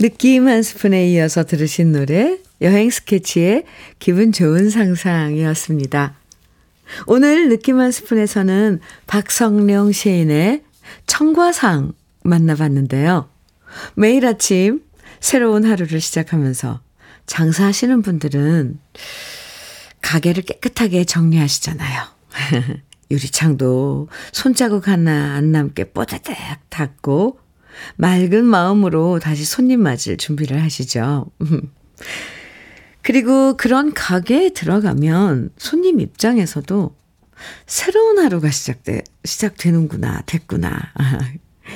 [0.00, 3.64] 느낌 한 스푼에 이어서 들으신 노래 여행 스케치의
[3.98, 6.14] 기분 좋은 상상이었습니다.
[7.06, 10.62] 오늘 느낌 한 스푼에서는 박성령 시인의
[11.06, 13.28] 청과상 만나봤는데요.
[13.94, 14.82] 매일 아침
[15.18, 16.80] 새로운 하루를 시작하면서
[17.26, 18.78] 장사하시는 분들은
[20.00, 22.02] 가게를 깨끗하게 정리하시잖아요.
[23.10, 26.36] 유리창도 손자국 하나 안 남게 뽀드득
[26.68, 27.47] 닫고
[27.96, 31.26] 맑은 마음으로 다시 손님 맞을 준비를 하시죠.
[33.02, 36.94] 그리고 그런 가게에 들어가면 손님 입장에서도
[37.66, 40.92] 새로운 하루가 시작돼, 시작되는구나, 됐구나.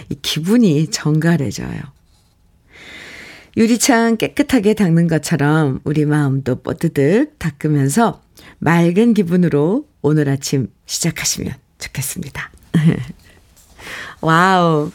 [0.09, 1.81] 이 기분이 정갈해져요.
[3.57, 8.23] 유리창 깨끗하게 닦는 것처럼 우리 마음도 뽀드득 닦으면서
[8.59, 12.51] 맑은 기분으로 오늘 아침 시작하시면 좋겠습니다.
[14.21, 14.91] 와우.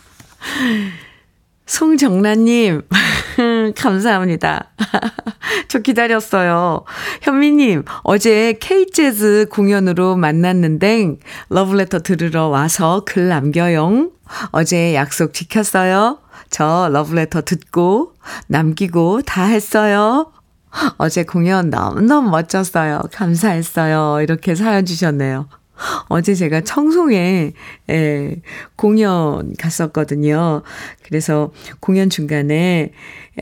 [1.68, 2.84] 송정란님,
[3.76, 4.72] 감사합니다.
[5.68, 6.86] 저 기다렸어요.
[7.22, 11.18] 현미님, 어제 K재즈 공연으로 만났는데,
[11.50, 14.12] 러브레터 들으러 와서 글 남겨용.
[14.52, 16.20] 어제 약속 지켰어요.
[16.50, 18.14] 저 러브레터 듣고,
[18.48, 20.32] 남기고 다 했어요.
[20.98, 23.02] 어제 공연 너무너무 멋졌어요.
[23.12, 24.22] 감사했어요.
[24.22, 25.48] 이렇게 사연 주셨네요.
[26.10, 27.54] 어제 제가 청송에
[27.90, 28.42] 예,
[28.76, 30.64] 공연 갔었거든요.
[31.04, 32.92] 그래서 공연 중간에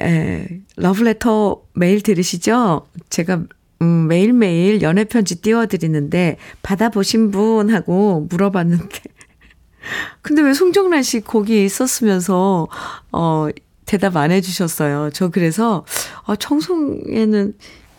[0.02, 2.88] 에, 러브레터 매일 들으시죠?
[3.10, 3.44] 제가
[3.82, 9.02] 음, 매일매일 연애편지 띄워드리는데 받아보신 분 하고 물어봤는데
[10.22, 12.68] 근데 왜 송정란 씨 거기 있었으면서
[13.12, 13.48] 어
[13.86, 15.12] 대답 안 해주셨어요.
[15.14, 15.86] 저 그래서
[16.24, 17.54] 어, 청송에는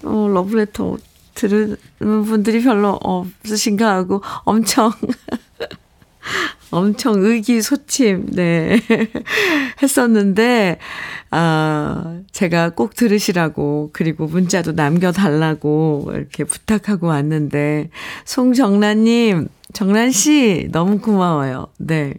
[0.04, 0.96] 어, 러브레터
[1.36, 4.90] 들은 분들이 별로 없으신가 하고 엄청
[6.70, 8.80] 엄청 의기소침, 네.
[9.82, 10.78] 했었는데,
[11.30, 17.90] 아, 제가 꼭 들으시라고, 그리고 문자도 남겨달라고 이렇게 부탁하고 왔는데,
[18.24, 21.68] 송정란님, 정란씨, 너무 고마워요.
[21.78, 22.14] 네.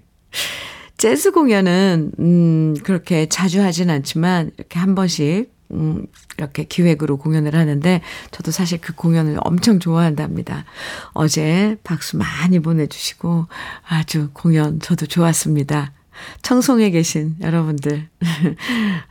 [0.98, 6.06] 재즈 공연은, 음, 그렇게 자주 하진 않지만, 이렇게 한 번씩, 음,
[6.38, 8.02] 이렇게 기획으로 공연을 하는데,
[8.32, 10.66] 저도 사실 그 공연을 엄청 좋아한답니다.
[11.14, 13.48] 어제 박수 많이 보내주시고,
[13.88, 15.94] 아주 공연 저도 좋았습니다.
[16.42, 18.08] 청송에 계신 여러분들.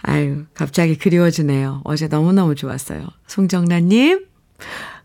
[0.03, 1.83] 아유, 갑자기 그리워지네요.
[1.85, 3.07] 어제 너무너무 좋았어요.
[3.27, 4.27] 송정란님,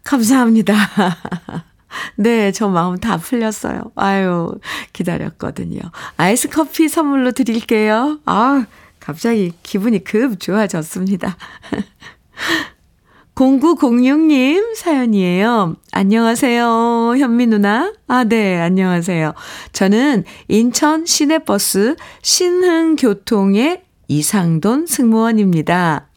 [0.04, 0.74] 감사합니다.
[2.16, 3.92] 네, 저 마음 다 풀렸어요.
[3.96, 4.58] 아유,
[4.94, 5.80] 기다렸거든요.
[6.18, 8.20] 아이스 커피 선물로 드릴게요.
[8.26, 8.66] 아,
[9.02, 11.36] 갑자기 기분이 급 좋아졌습니다.
[13.36, 15.76] 0906님 사연이에요.
[15.92, 17.94] 안녕하세요, 현미 누나.
[18.08, 19.34] 아, 네, 안녕하세요.
[19.74, 26.08] 저는 인천 시내버스 신흥교통의 이상돈 승무원입니다.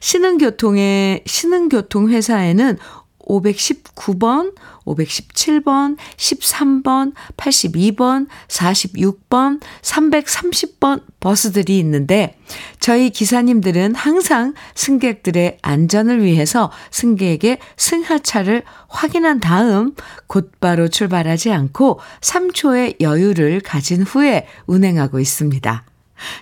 [0.00, 2.78] 신흥교통의, 신흥교통회사에는
[3.28, 12.38] 519번, 517번, 13번, 82번, 46번, 330번 버스들이 있는데
[12.80, 19.94] 저희 기사님들은 항상 승객들의 안전을 위해서 승객에게 승하차를 확인한 다음
[20.26, 25.84] 곧바로 출발하지 않고 3초의 여유를 가진 후에 운행하고 있습니다.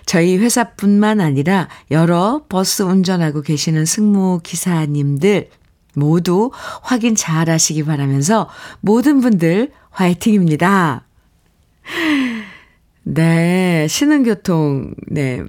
[0.05, 5.49] 저희 회사뿐만 아니라 여러 버스 운전하고 계시는 승무 기사님들
[5.97, 6.51] 모두
[6.83, 8.47] 확인 잘 하시기 바라면서
[8.81, 11.05] 모든 분들 화이팅입니다.
[13.03, 15.43] 네, 신흥교통, 네,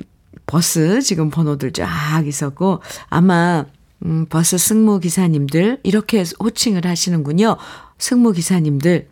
[0.46, 3.66] 버스 지금 번호들 쫙 있었고, 아마,
[4.06, 7.56] 음, 버스 승무 기사님들, 이렇게 호칭을 하시는군요.
[7.98, 9.08] 승무 기사님들,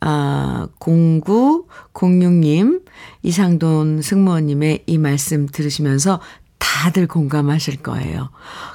[0.00, 2.82] 아, 0906님,
[3.22, 6.20] 이상돈 승무원님의 이 말씀 들으시면서
[6.64, 8.30] 다들 공감하실 거예요.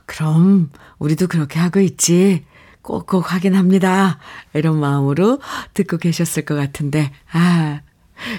[0.05, 2.45] 그럼 우리도 그렇게 하고 있지.
[2.83, 4.19] 꼭꼭 확인합니다.
[4.53, 5.39] 이런 마음으로
[5.73, 7.81] 듣고 계셨을 것 같은데, 아,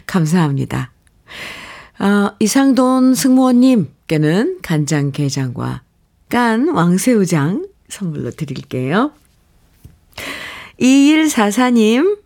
[0.06, 0.92] 감사합니다.
[1.98, 5.82] 어, 이상돈 승무원님께는 간장게장과
[6.28, 9.10] 깐 왕새우장 선물로 드릴게요.
[10.80, 12.20] 2144님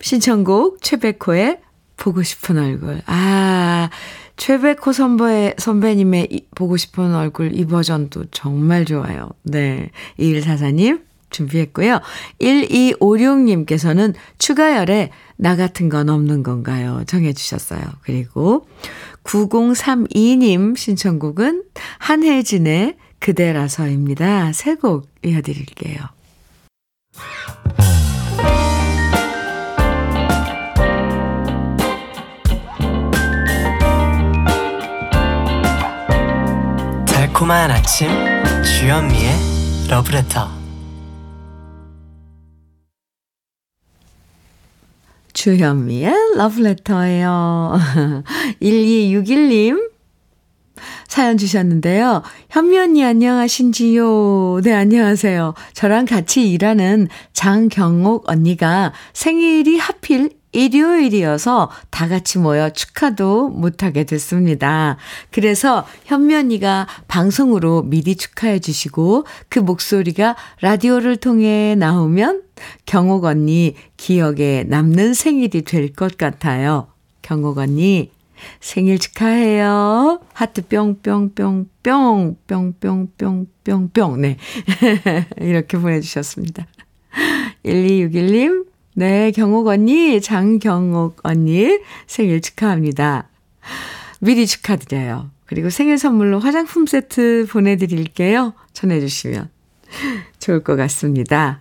[0.00, 1.60] 신청곡 최백호의
[1.98, 3.02] 보고 싶은 얼굴.
[3.06, 3.90] 아,
[4.36, 9.28] 최백호 선배, 선배님의 이, 보고 싶은 얼굴 이 버전도 정말 좋아요.
[9.42, 9.90] 네.
[10.18, 12.00] 2144님 준비했고요.
[12.40, 17.02] 1256님께서는 추가열에 나 같은 건 없는 건가요?
[17.06, 17.82] 정해주셨어요.
[18.02, 18.66] 그리고
[19.24, 21.64] 9032님 신청곡은
[21.98, 24.52] 한혜진의 그대라서입니다.
[24.52, 25.98] 세 곡 이어드릴게요.
[37.38, 38.08] 달콤한 아침
[38.64, 39.30] 주현미의
[39.88, 40.50] 러브레터
[45.32, 47.78] 주현미의 러브레터예요.
[48.60, 49.90] 1261님
[51.06, 52.22] 사연 주셨는데요.
[52.50, 54.60] 현미 언니 안녕하신지요?
[54.64, 55.54] 네, 안녕하세요.
[55.74, 64.96] 저랑 같이 일하는 장경옥 언니가 생일이 하필 일요일이어서 다 같이 모여 축하도 못하게 됐습니다.
[65.30, 65.86] 그래서
[66.34, 72.42] 언니가 방송으로 미리 축하해 주시고 그 목소리가 라디오를 통해 나오면
[72.86, 76.88] 경옥 언니 기억에 남는 생일이 될 것 같아요.
[77.22, 78.10] 경옥 언니
[78.60, 80.20] 생일 축하해요.
[80.32, 84.36] 하트 뿅뿅뿅뿅 뿅뿅뿅뿅뿅 네.
[85.40, 86.66] 이렇게 보내주셨습니다.
[87.64, 88.67] 1261님
[88.98, 91.78] 네, 경옥 언니, 장경옥 언니
[92.08, 93.28] 생일 축하합니다.
[94.18, 95.30] 미리 축하드려요.
[95.46, 98.54] 그리고 생일 선물로 화장품 세트 보내드릴게요.
[98.72, 99.50] 전해주시면
[100.40, 101.60] 좋을 것 같습니다.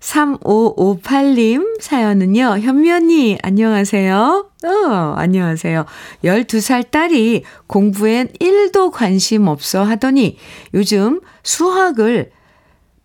[0.00, 4.50] 3558님 사연은요, 현미 언니, 안녕하세요.
[4.66, 5.86] 어, 안녕하세요.
[6.24, 10.36] 12살 딸이 공부엔 1도 관심 없어 하더니
[10.74, 12.32] 요즘 수학을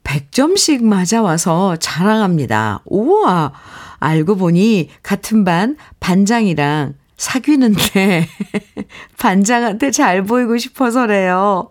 [0.03, 2.81] 100점씩 맞아와서 자랑합니다.
[2.85, 3.53] 우와!
[3.99, 8.27] 알고 보니 같은 반 반장이랑 사귀는데
[9.17, 11.69] 반장한테 잘 보이고 싶어서래요.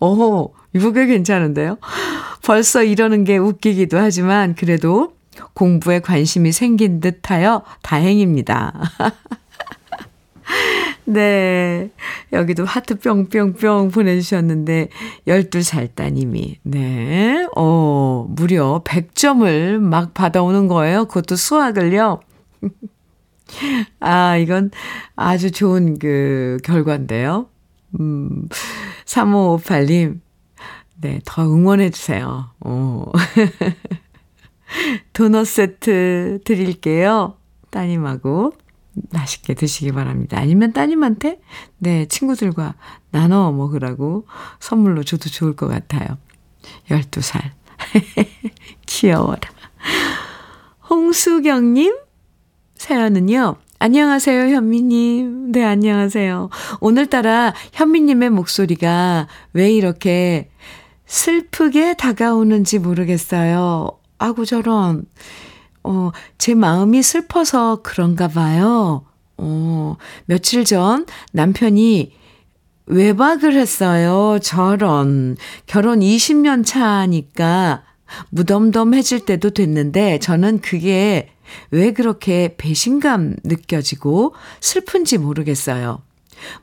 [0.00, 1.78] 오, 이거 꽤 괜찮은데요?
[2.44, 5.12] 벌써 이러는 게 웃기기도 하지만 그래도
[5.54, 8.72] 공부에 관심이 생긴 듯 하여 다행입니다.
[11.04, 11.90] 네.
[12.32, 14.88] 여기도 하트 뿅뿅뿅 보내주셨는데,
[15.26, 17.46] 12살 따님이, 네.
[17.56, 21.06] 어, 무려 100점을 막 받아오는 거예요.
[21.06, 22.20] 그것도 수학을요.
[24.00, 24.70] 아, 이건
[25.16, 27.48] 아주 좋은 그 결과인데요.
[27.98, 28.48] 음,
[29.06, 30.20] 3558님,
[31.00, 32.50] 네, 더 응원해주세요.
[32.60, 33.12] 어.
[35.14, 37.38] 도넛 세트 드릴게요.
[37.70, 38.52] 따님하고
[39.10, 40.38] 맛있게 드시기 바랍니다.
[40.38, 41.40] 아니면 따님한테,
[41.78, 42.74] 네, 친구들과
[43.10, 44.26] 나눠 먹으라고
[44.60, 46.18] 선물로 줘도 좋을 것 같아요.
[46.88, 47.50] 12살.
[48.86, 49.40] 귀여워라.
[50.90, 51.96] 홍수경님,
[52.76, 55.52] 사연은요, 안녕하세요, 현미님.
[55.52, 56.50] 네, 안녕하세요.
[56.80, 60.50] 오늘따라 현미님의 목소리가 왜 이렇게
[61.06, 63.90] 슬프게 다가오는지 모르겠어요.
[64.18, 65.04] 아구 저런.
[65.84, 69.04] 어, 제 마음이 슬퍼서 그런가 봐요.
[69.36, 72.12] 어, 며칠 전 남편이
[72.86, 74.38] 외박을 했어요.
[74.42, 75.36] 저런.
[75.66, 77.84] 결혼 20년 차니까
[78.30, 81.28] 무덤덤해질 때도 됐는데 저는 그게
[81.70, 86.02] 왜 그렇게 배신감 느껴지고 슬픈지 모르겠어요.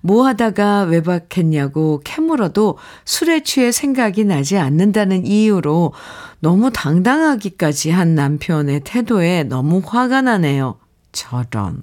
[0.02, 5.94] 뭐 하다가 외박했냐고 캐물어도 술에 취해 생각이 나지 않는다는 이유로
[6.40, 10.78] 너무 당당하기까지 한 남편의 태도에 너무 화가 나네요.
[11.12, 11.82] 저런.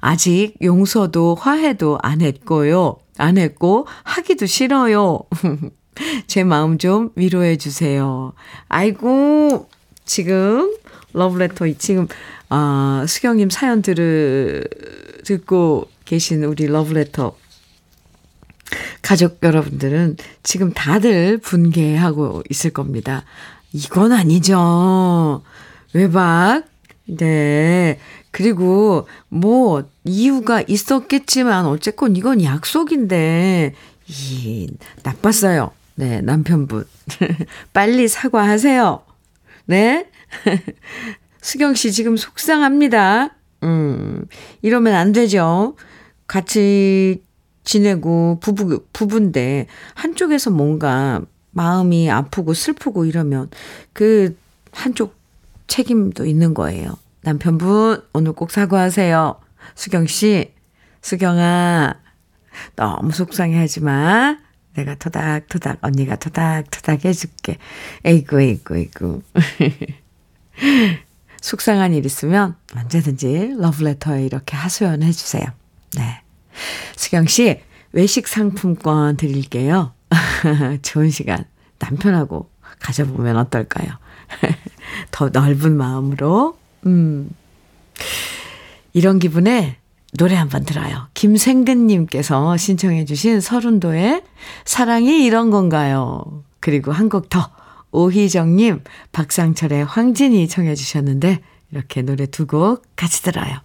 [0.00, 2.96] 아직 용서도 화해도 안 했고요.
[3.16, 5.20] 안 했고 하기도 싫어요.
[6.26, 8.32] 제 마음 좀 위로해 주세요.
[8.68, 9.68] 아이고,
[10.04, 10.76] 지금
[11.14, 12.06] 러브레터 지금
[12.50, 14.62] 아, 수경님 사연 들으
[15.24, 17.36] 듣고 계신 우리 러브레터
[19.02, 23.24] 가족 여러분들은 지금 다들 분개하고 있을 겁니다.
[23.72, 25.42] 이건 아니죠.
[25.92, 26.64] 외박.
[27.06, 27.98] 네.
[28.30, 33.74] 그리고 뭐 이유가 있었겠지만 어쨌건 이건 약속인데
[34.08, 34.68] 이
[35.02, 35.70] 나빴어요.
[35.96, 36.86] 네, 남편분.
[37.72, 39.02] 빨리 사과하세요.
[39.66, 40.06] 네?
[41.40, 43.30] 수경 씨 지금 속상합니다.
[43.62, 44.26] 음,
[44.62, 45.76] 이러면 안 되죠.
[46.26, 47.22] 같이
[47.64, 53.48] 지내고 부부, 부부인데 한쪽에서 뭔가 마음이 아프고 슬프고 이러면
[53.92, 54.36] 그
[54.72, 55.16] 한쪽
[55.66, 56.96] 책임도 있는 거예요.
[57.22, 59.40] 남편분, 오늘 꼭 사과하세요.
[59.74, 60.52] 수경 씨,
[61.00, 61.94] 수경아,
[62.76, 64.36] 너무 속상해 하지 마.
[64.74, 67.58] 내가 토닥토닥, 언니가 토닥토닥 해줄게.
[68.04, 69.22] 에이구, 에이구, 에이구.
[71.40, 75.44] 속상한 일 있으면 언제든지 러브레터에 이렇게 하소연해 주세요.
[75.96, 76.20] 네.
[76.96, 77.60] 수경 씨,
[77.92, 79.92] 외식 상품권 드릴게요.
[80.82, 81.44] 좋은 시간
[81.78, 83.88] 남편하고 가져보면 어떨까요?
[85.10, 87.30] 더 넓은 마음으로, 음.
[88.92, 89.76] 이런 기분에
[90.16, 91.08] 노래 한번 들어요.
[91.14, 94.22] 김생근님께서 신청해주신 서른도의
[94.64, 96.44] 사랑이 이런 건가요?
[96.60, 97.50] 그리고 한 곡 더.
[97.90, 98.82] 오희정님,
[99.12, 101.40] 박상철의 황진이 청해주셨는데,
[101.70, 103.60] 이렇게 노래 두 곡 같이 들어요.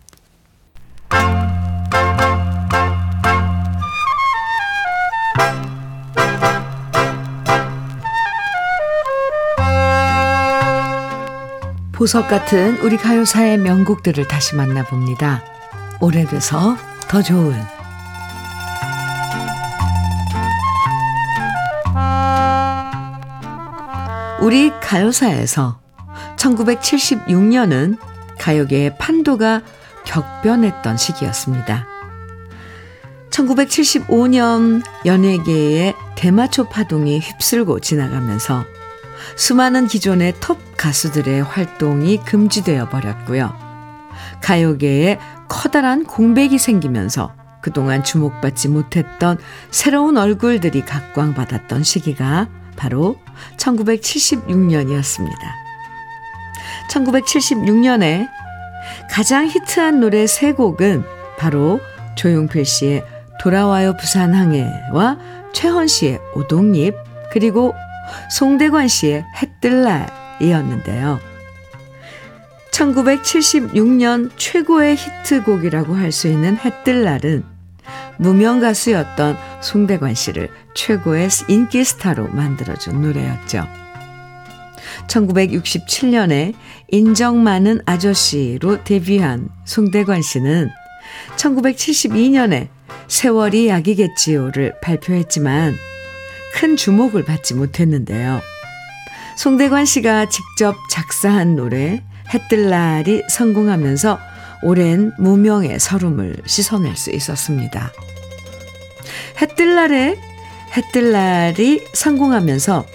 [11.99, 15.43] 보석 같은 우리 가요사의 명곡들을 다시 만나봅니다.
[15.99, 16.77] 오래돼서
[17.09, 17.53] 더 좋은
[24.39, 25.81] 우리 가요사에서
[26.37, 27.97] 1976년은
[28.39, 29.61] 가요계의 판도가
[30.05, 31.85] 격변했던 시기였습니다.
[33.29, 38.63] 1975년 연예계의 대마초 파동이 휩쓸고 지나가면서
[39.35, 43.53] 수많은 기존의 톱 가수들의 활동이 금지되어 버렸고요.
[44.41, 49.37] 가요계에 커다란 공백이 생기면서 그동안 주목받지 못했던
[49.71, 52.47] 새로운 얼굴들이 각광받았던 시기가
[52.77, 53.17] 바로
[53.57, 55.29] 1976년이었습니다.
[56.91, 58.27] 1976년에
[59.11, 61.03] 가장 히트한 노래 세 곡은
[61.37, 61.79] 바로
[62.15, 63.03] 조용필 씨의
[63.41, 65.17] 돌아와요 부산항해와
[65.53, 66.95] 최헌 씨의 오동잎
[67.31, 67.73] 그리고
[68.31, 71.19] 송대관 씨의 해뜰 날이었는데요.
[72.71, 77.43] 1976년 최고의 히트곡이라고 할 수 있는 해뜰 날은
[78.17, 83.67] 무명 가수였던 송대관 씨를 최고의 인기 스타로 만들어준 노래였죠.
[85.07, 86.53] 1967년에
[86.89, 90.69] 인정 많은 아저씨로 데뷔한 송대관 씨는
[91.37, 92.67] 1972년에
[93.07, 95.75] 세월이 약이겠지요를 발표했지만
[96.53, 98.41] 큰 주목을 받지 못했는데요.
[99.37, 104.19] 송대관 씨가 직접 작사한 노래 해뜰 날이 성공하면서
[104.63, 107.91] 오랜 무명의 서름을 씻어낼 수 있었습니다.
[109.41, 110.17] 해뜰 날에
[110.75, 112.85] 해뜰 날이 성공하면서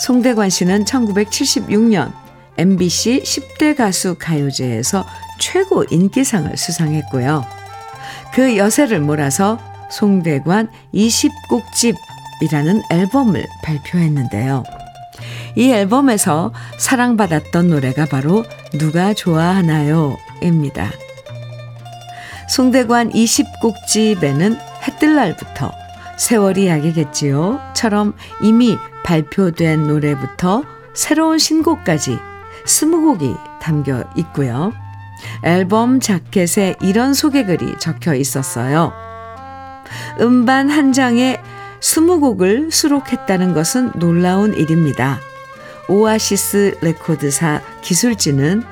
[0.00, 2.12] 송대관 씨는 1976년
[2.56, 5.06] MBC 10대 가수 가요제에서
[5.38, 7.44] 최고 인기상을 수상했고요.
[8.32, 9.58] 그 여세를 몰아서
[9.90, 11.96] 송대관 20곡집
[12.40, 14.64] 이라는 앨범을 발표했는데요.
[15.56, 20.16] 이 앨범에서 사랑받았던 노래가 바로 누가 좋아하나요?
[20.42, 20.90] 입니다.
[22.48, 25.72] 송대관 20곡집에는 해뜰 날부터
[26.16, 27.60] 세월이 약이겠지요.
[27.74, 30.64] 처럼 이미 발표된 노래부터
[30.94, 32.18] 새로운 신곡까지
[32.64, 34.72] 20곡이 담겨 있고요.
[35.42, 38.92] 앨범 자켓에 이런 소개글이 적혀 있었어요.
[40.20, 41.38] 음반 한 장에
[41.80, 45.20] 20곡을 수록했다는 것은 놀라운 일입니다.
[45.88, 48.62] 오아시스 레코드사 기술진은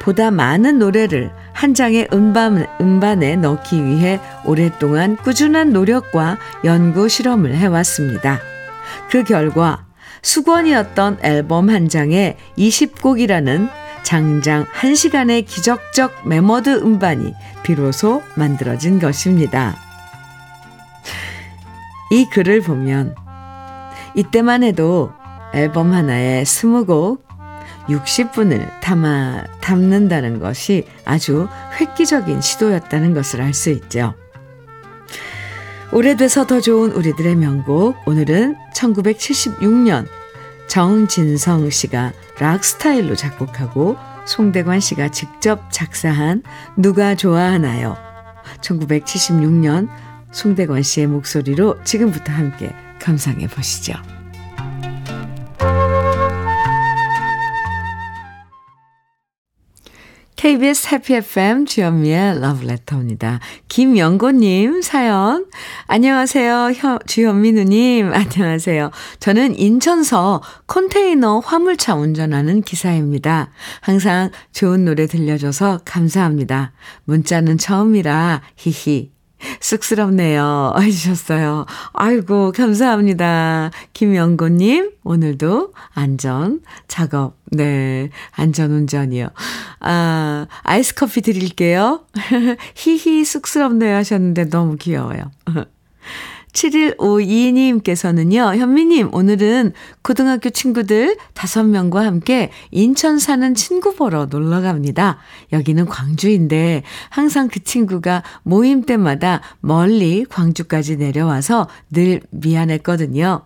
[0.00, 8.40] 보다 많은 노래를 한 장의 음반, 음반에 넣기 위해 오랫동안 꾸준한 노력과 연구 실험을 해왔습니다.
[9.10, 9.86] 그 결과
[10.22, 13.68] 수건이었던 앨범 한 장에 20곡이라는
[14.02, 19.83] 장장 1시간의 기적적 메모드 음반이 비로소 만들어진 것입니다.
[22.10, 23.14] 이 글을 보면
[24.14, 25.12] 이때만 해도
[25.52, 27.22] 앨범 하나에 20곡
[27.86, 31.48] 60분을 담아 담는다는 것이 아주
[31.80, 34.14] 획기적인 시도였다는 것을 알 수 있죠.
[35.92, 40.06] 오래돼서 더 좋은 우리들의 명곡 오늘은 1976년
[40.66, 46.42] 정진성 씨가 락 스타일로 작곡하고 송대관 씨가 직접 작사한
[46.76, 47.96] 누가 좋아하나요?
[48.60, 49.88] 1976년
[50.34, 53.94] 송대관 씨의 목소리로 지금부터 함께 감상해 보시죠.
[60.36, 63.40] KBS 해피 FM 주현미의 러브레터입니다.
[63.68, 65.46] 김영고님 사연.
[65.86, 66.72] 안녕하세요.
[66.74, 68.12] 현, 주현미 누님.
[68.12, 68.90] 안녕하세요.
[69.20, 73.52] 저는 인천서 컨테이너 화물차 운전하는 기사입니다.
[73.80, 76.72] 항상 좋은 노래 들려줘서 감사합니다.
[77.04, 79.14] 문자는 처음이라 히히
[79.60, 80.74] 쑥스럽네요.
[80.80, 81.66] 해주셨어요.
[81.92, 83.70] 아이고, 감사합니다.
[83.92, 89.28] 김영고님, 오늘도 안전 작업, 네, 안전 운전이요.
[89.80, 92.04] 아, 아이스 커피 드릴게요.
[92.74, 95.30] 히히 쑥스럽네요 하셨는데 너무 귀여워요.
[96.54, 105.18] 7152님께서는요, 현미님, 오늘은 고등학교 친구들 5명과 함께 인천 사는 친구 보러 놀러 갑니다.
[105.52, 113.42] 여기는 광주인데 항상 그 친구가 모임 때마다 멀리 광주까지 내려와서 늘 미안했거든요.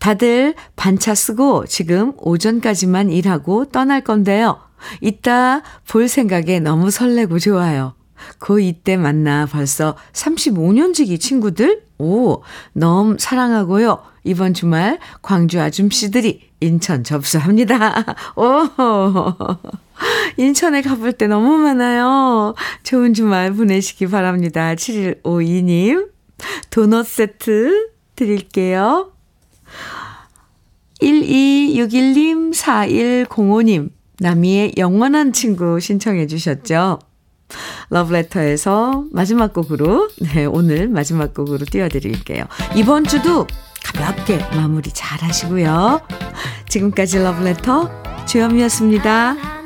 [0.00, 4.58] 다들 반차 쓰고 지금 오전까지만 일하고 떠날 건데요.
[5.00, 7.94] 이따 볼 생각에 너무 설레고 좋아요.
[8.38, 11.82] 고 이때 만나 벌써 35년지기 친구들?
[11.98, 12.42] 오,
[12.72, 14.02] 너무 사랑하고요.
[14.24, 18.04] 이번 주말 광주 아줌씨들이 인천 접수합니다.
[18.36, 18.68] 오,
[20.36, 22.54] 인천에 가볼 때 너무 많아요.
[22.82, 24.74] 좋은 주말 보내시기 바랍니다.
[24.74, 26.10] 7152님,
[26.70, 29.12] 도넛 세트 드릴게요.
[31.00, 36.98] 1261님, 4105님, 나미의 영원한 친구 신청해 주셨죠.
[37.90, 42.44] 러브레터에서 마지막 곡으로, 네, 오늘 마지막 곡으로 띄워드릴게요.
[42.74, 43.46] 이번 주도
[43.84, 46.00] 가볍게 마무리 잘 하시고요.
[46.68, 47.90] 지금까지 러브레터
[48.26, 49.59] 주현미였습니다.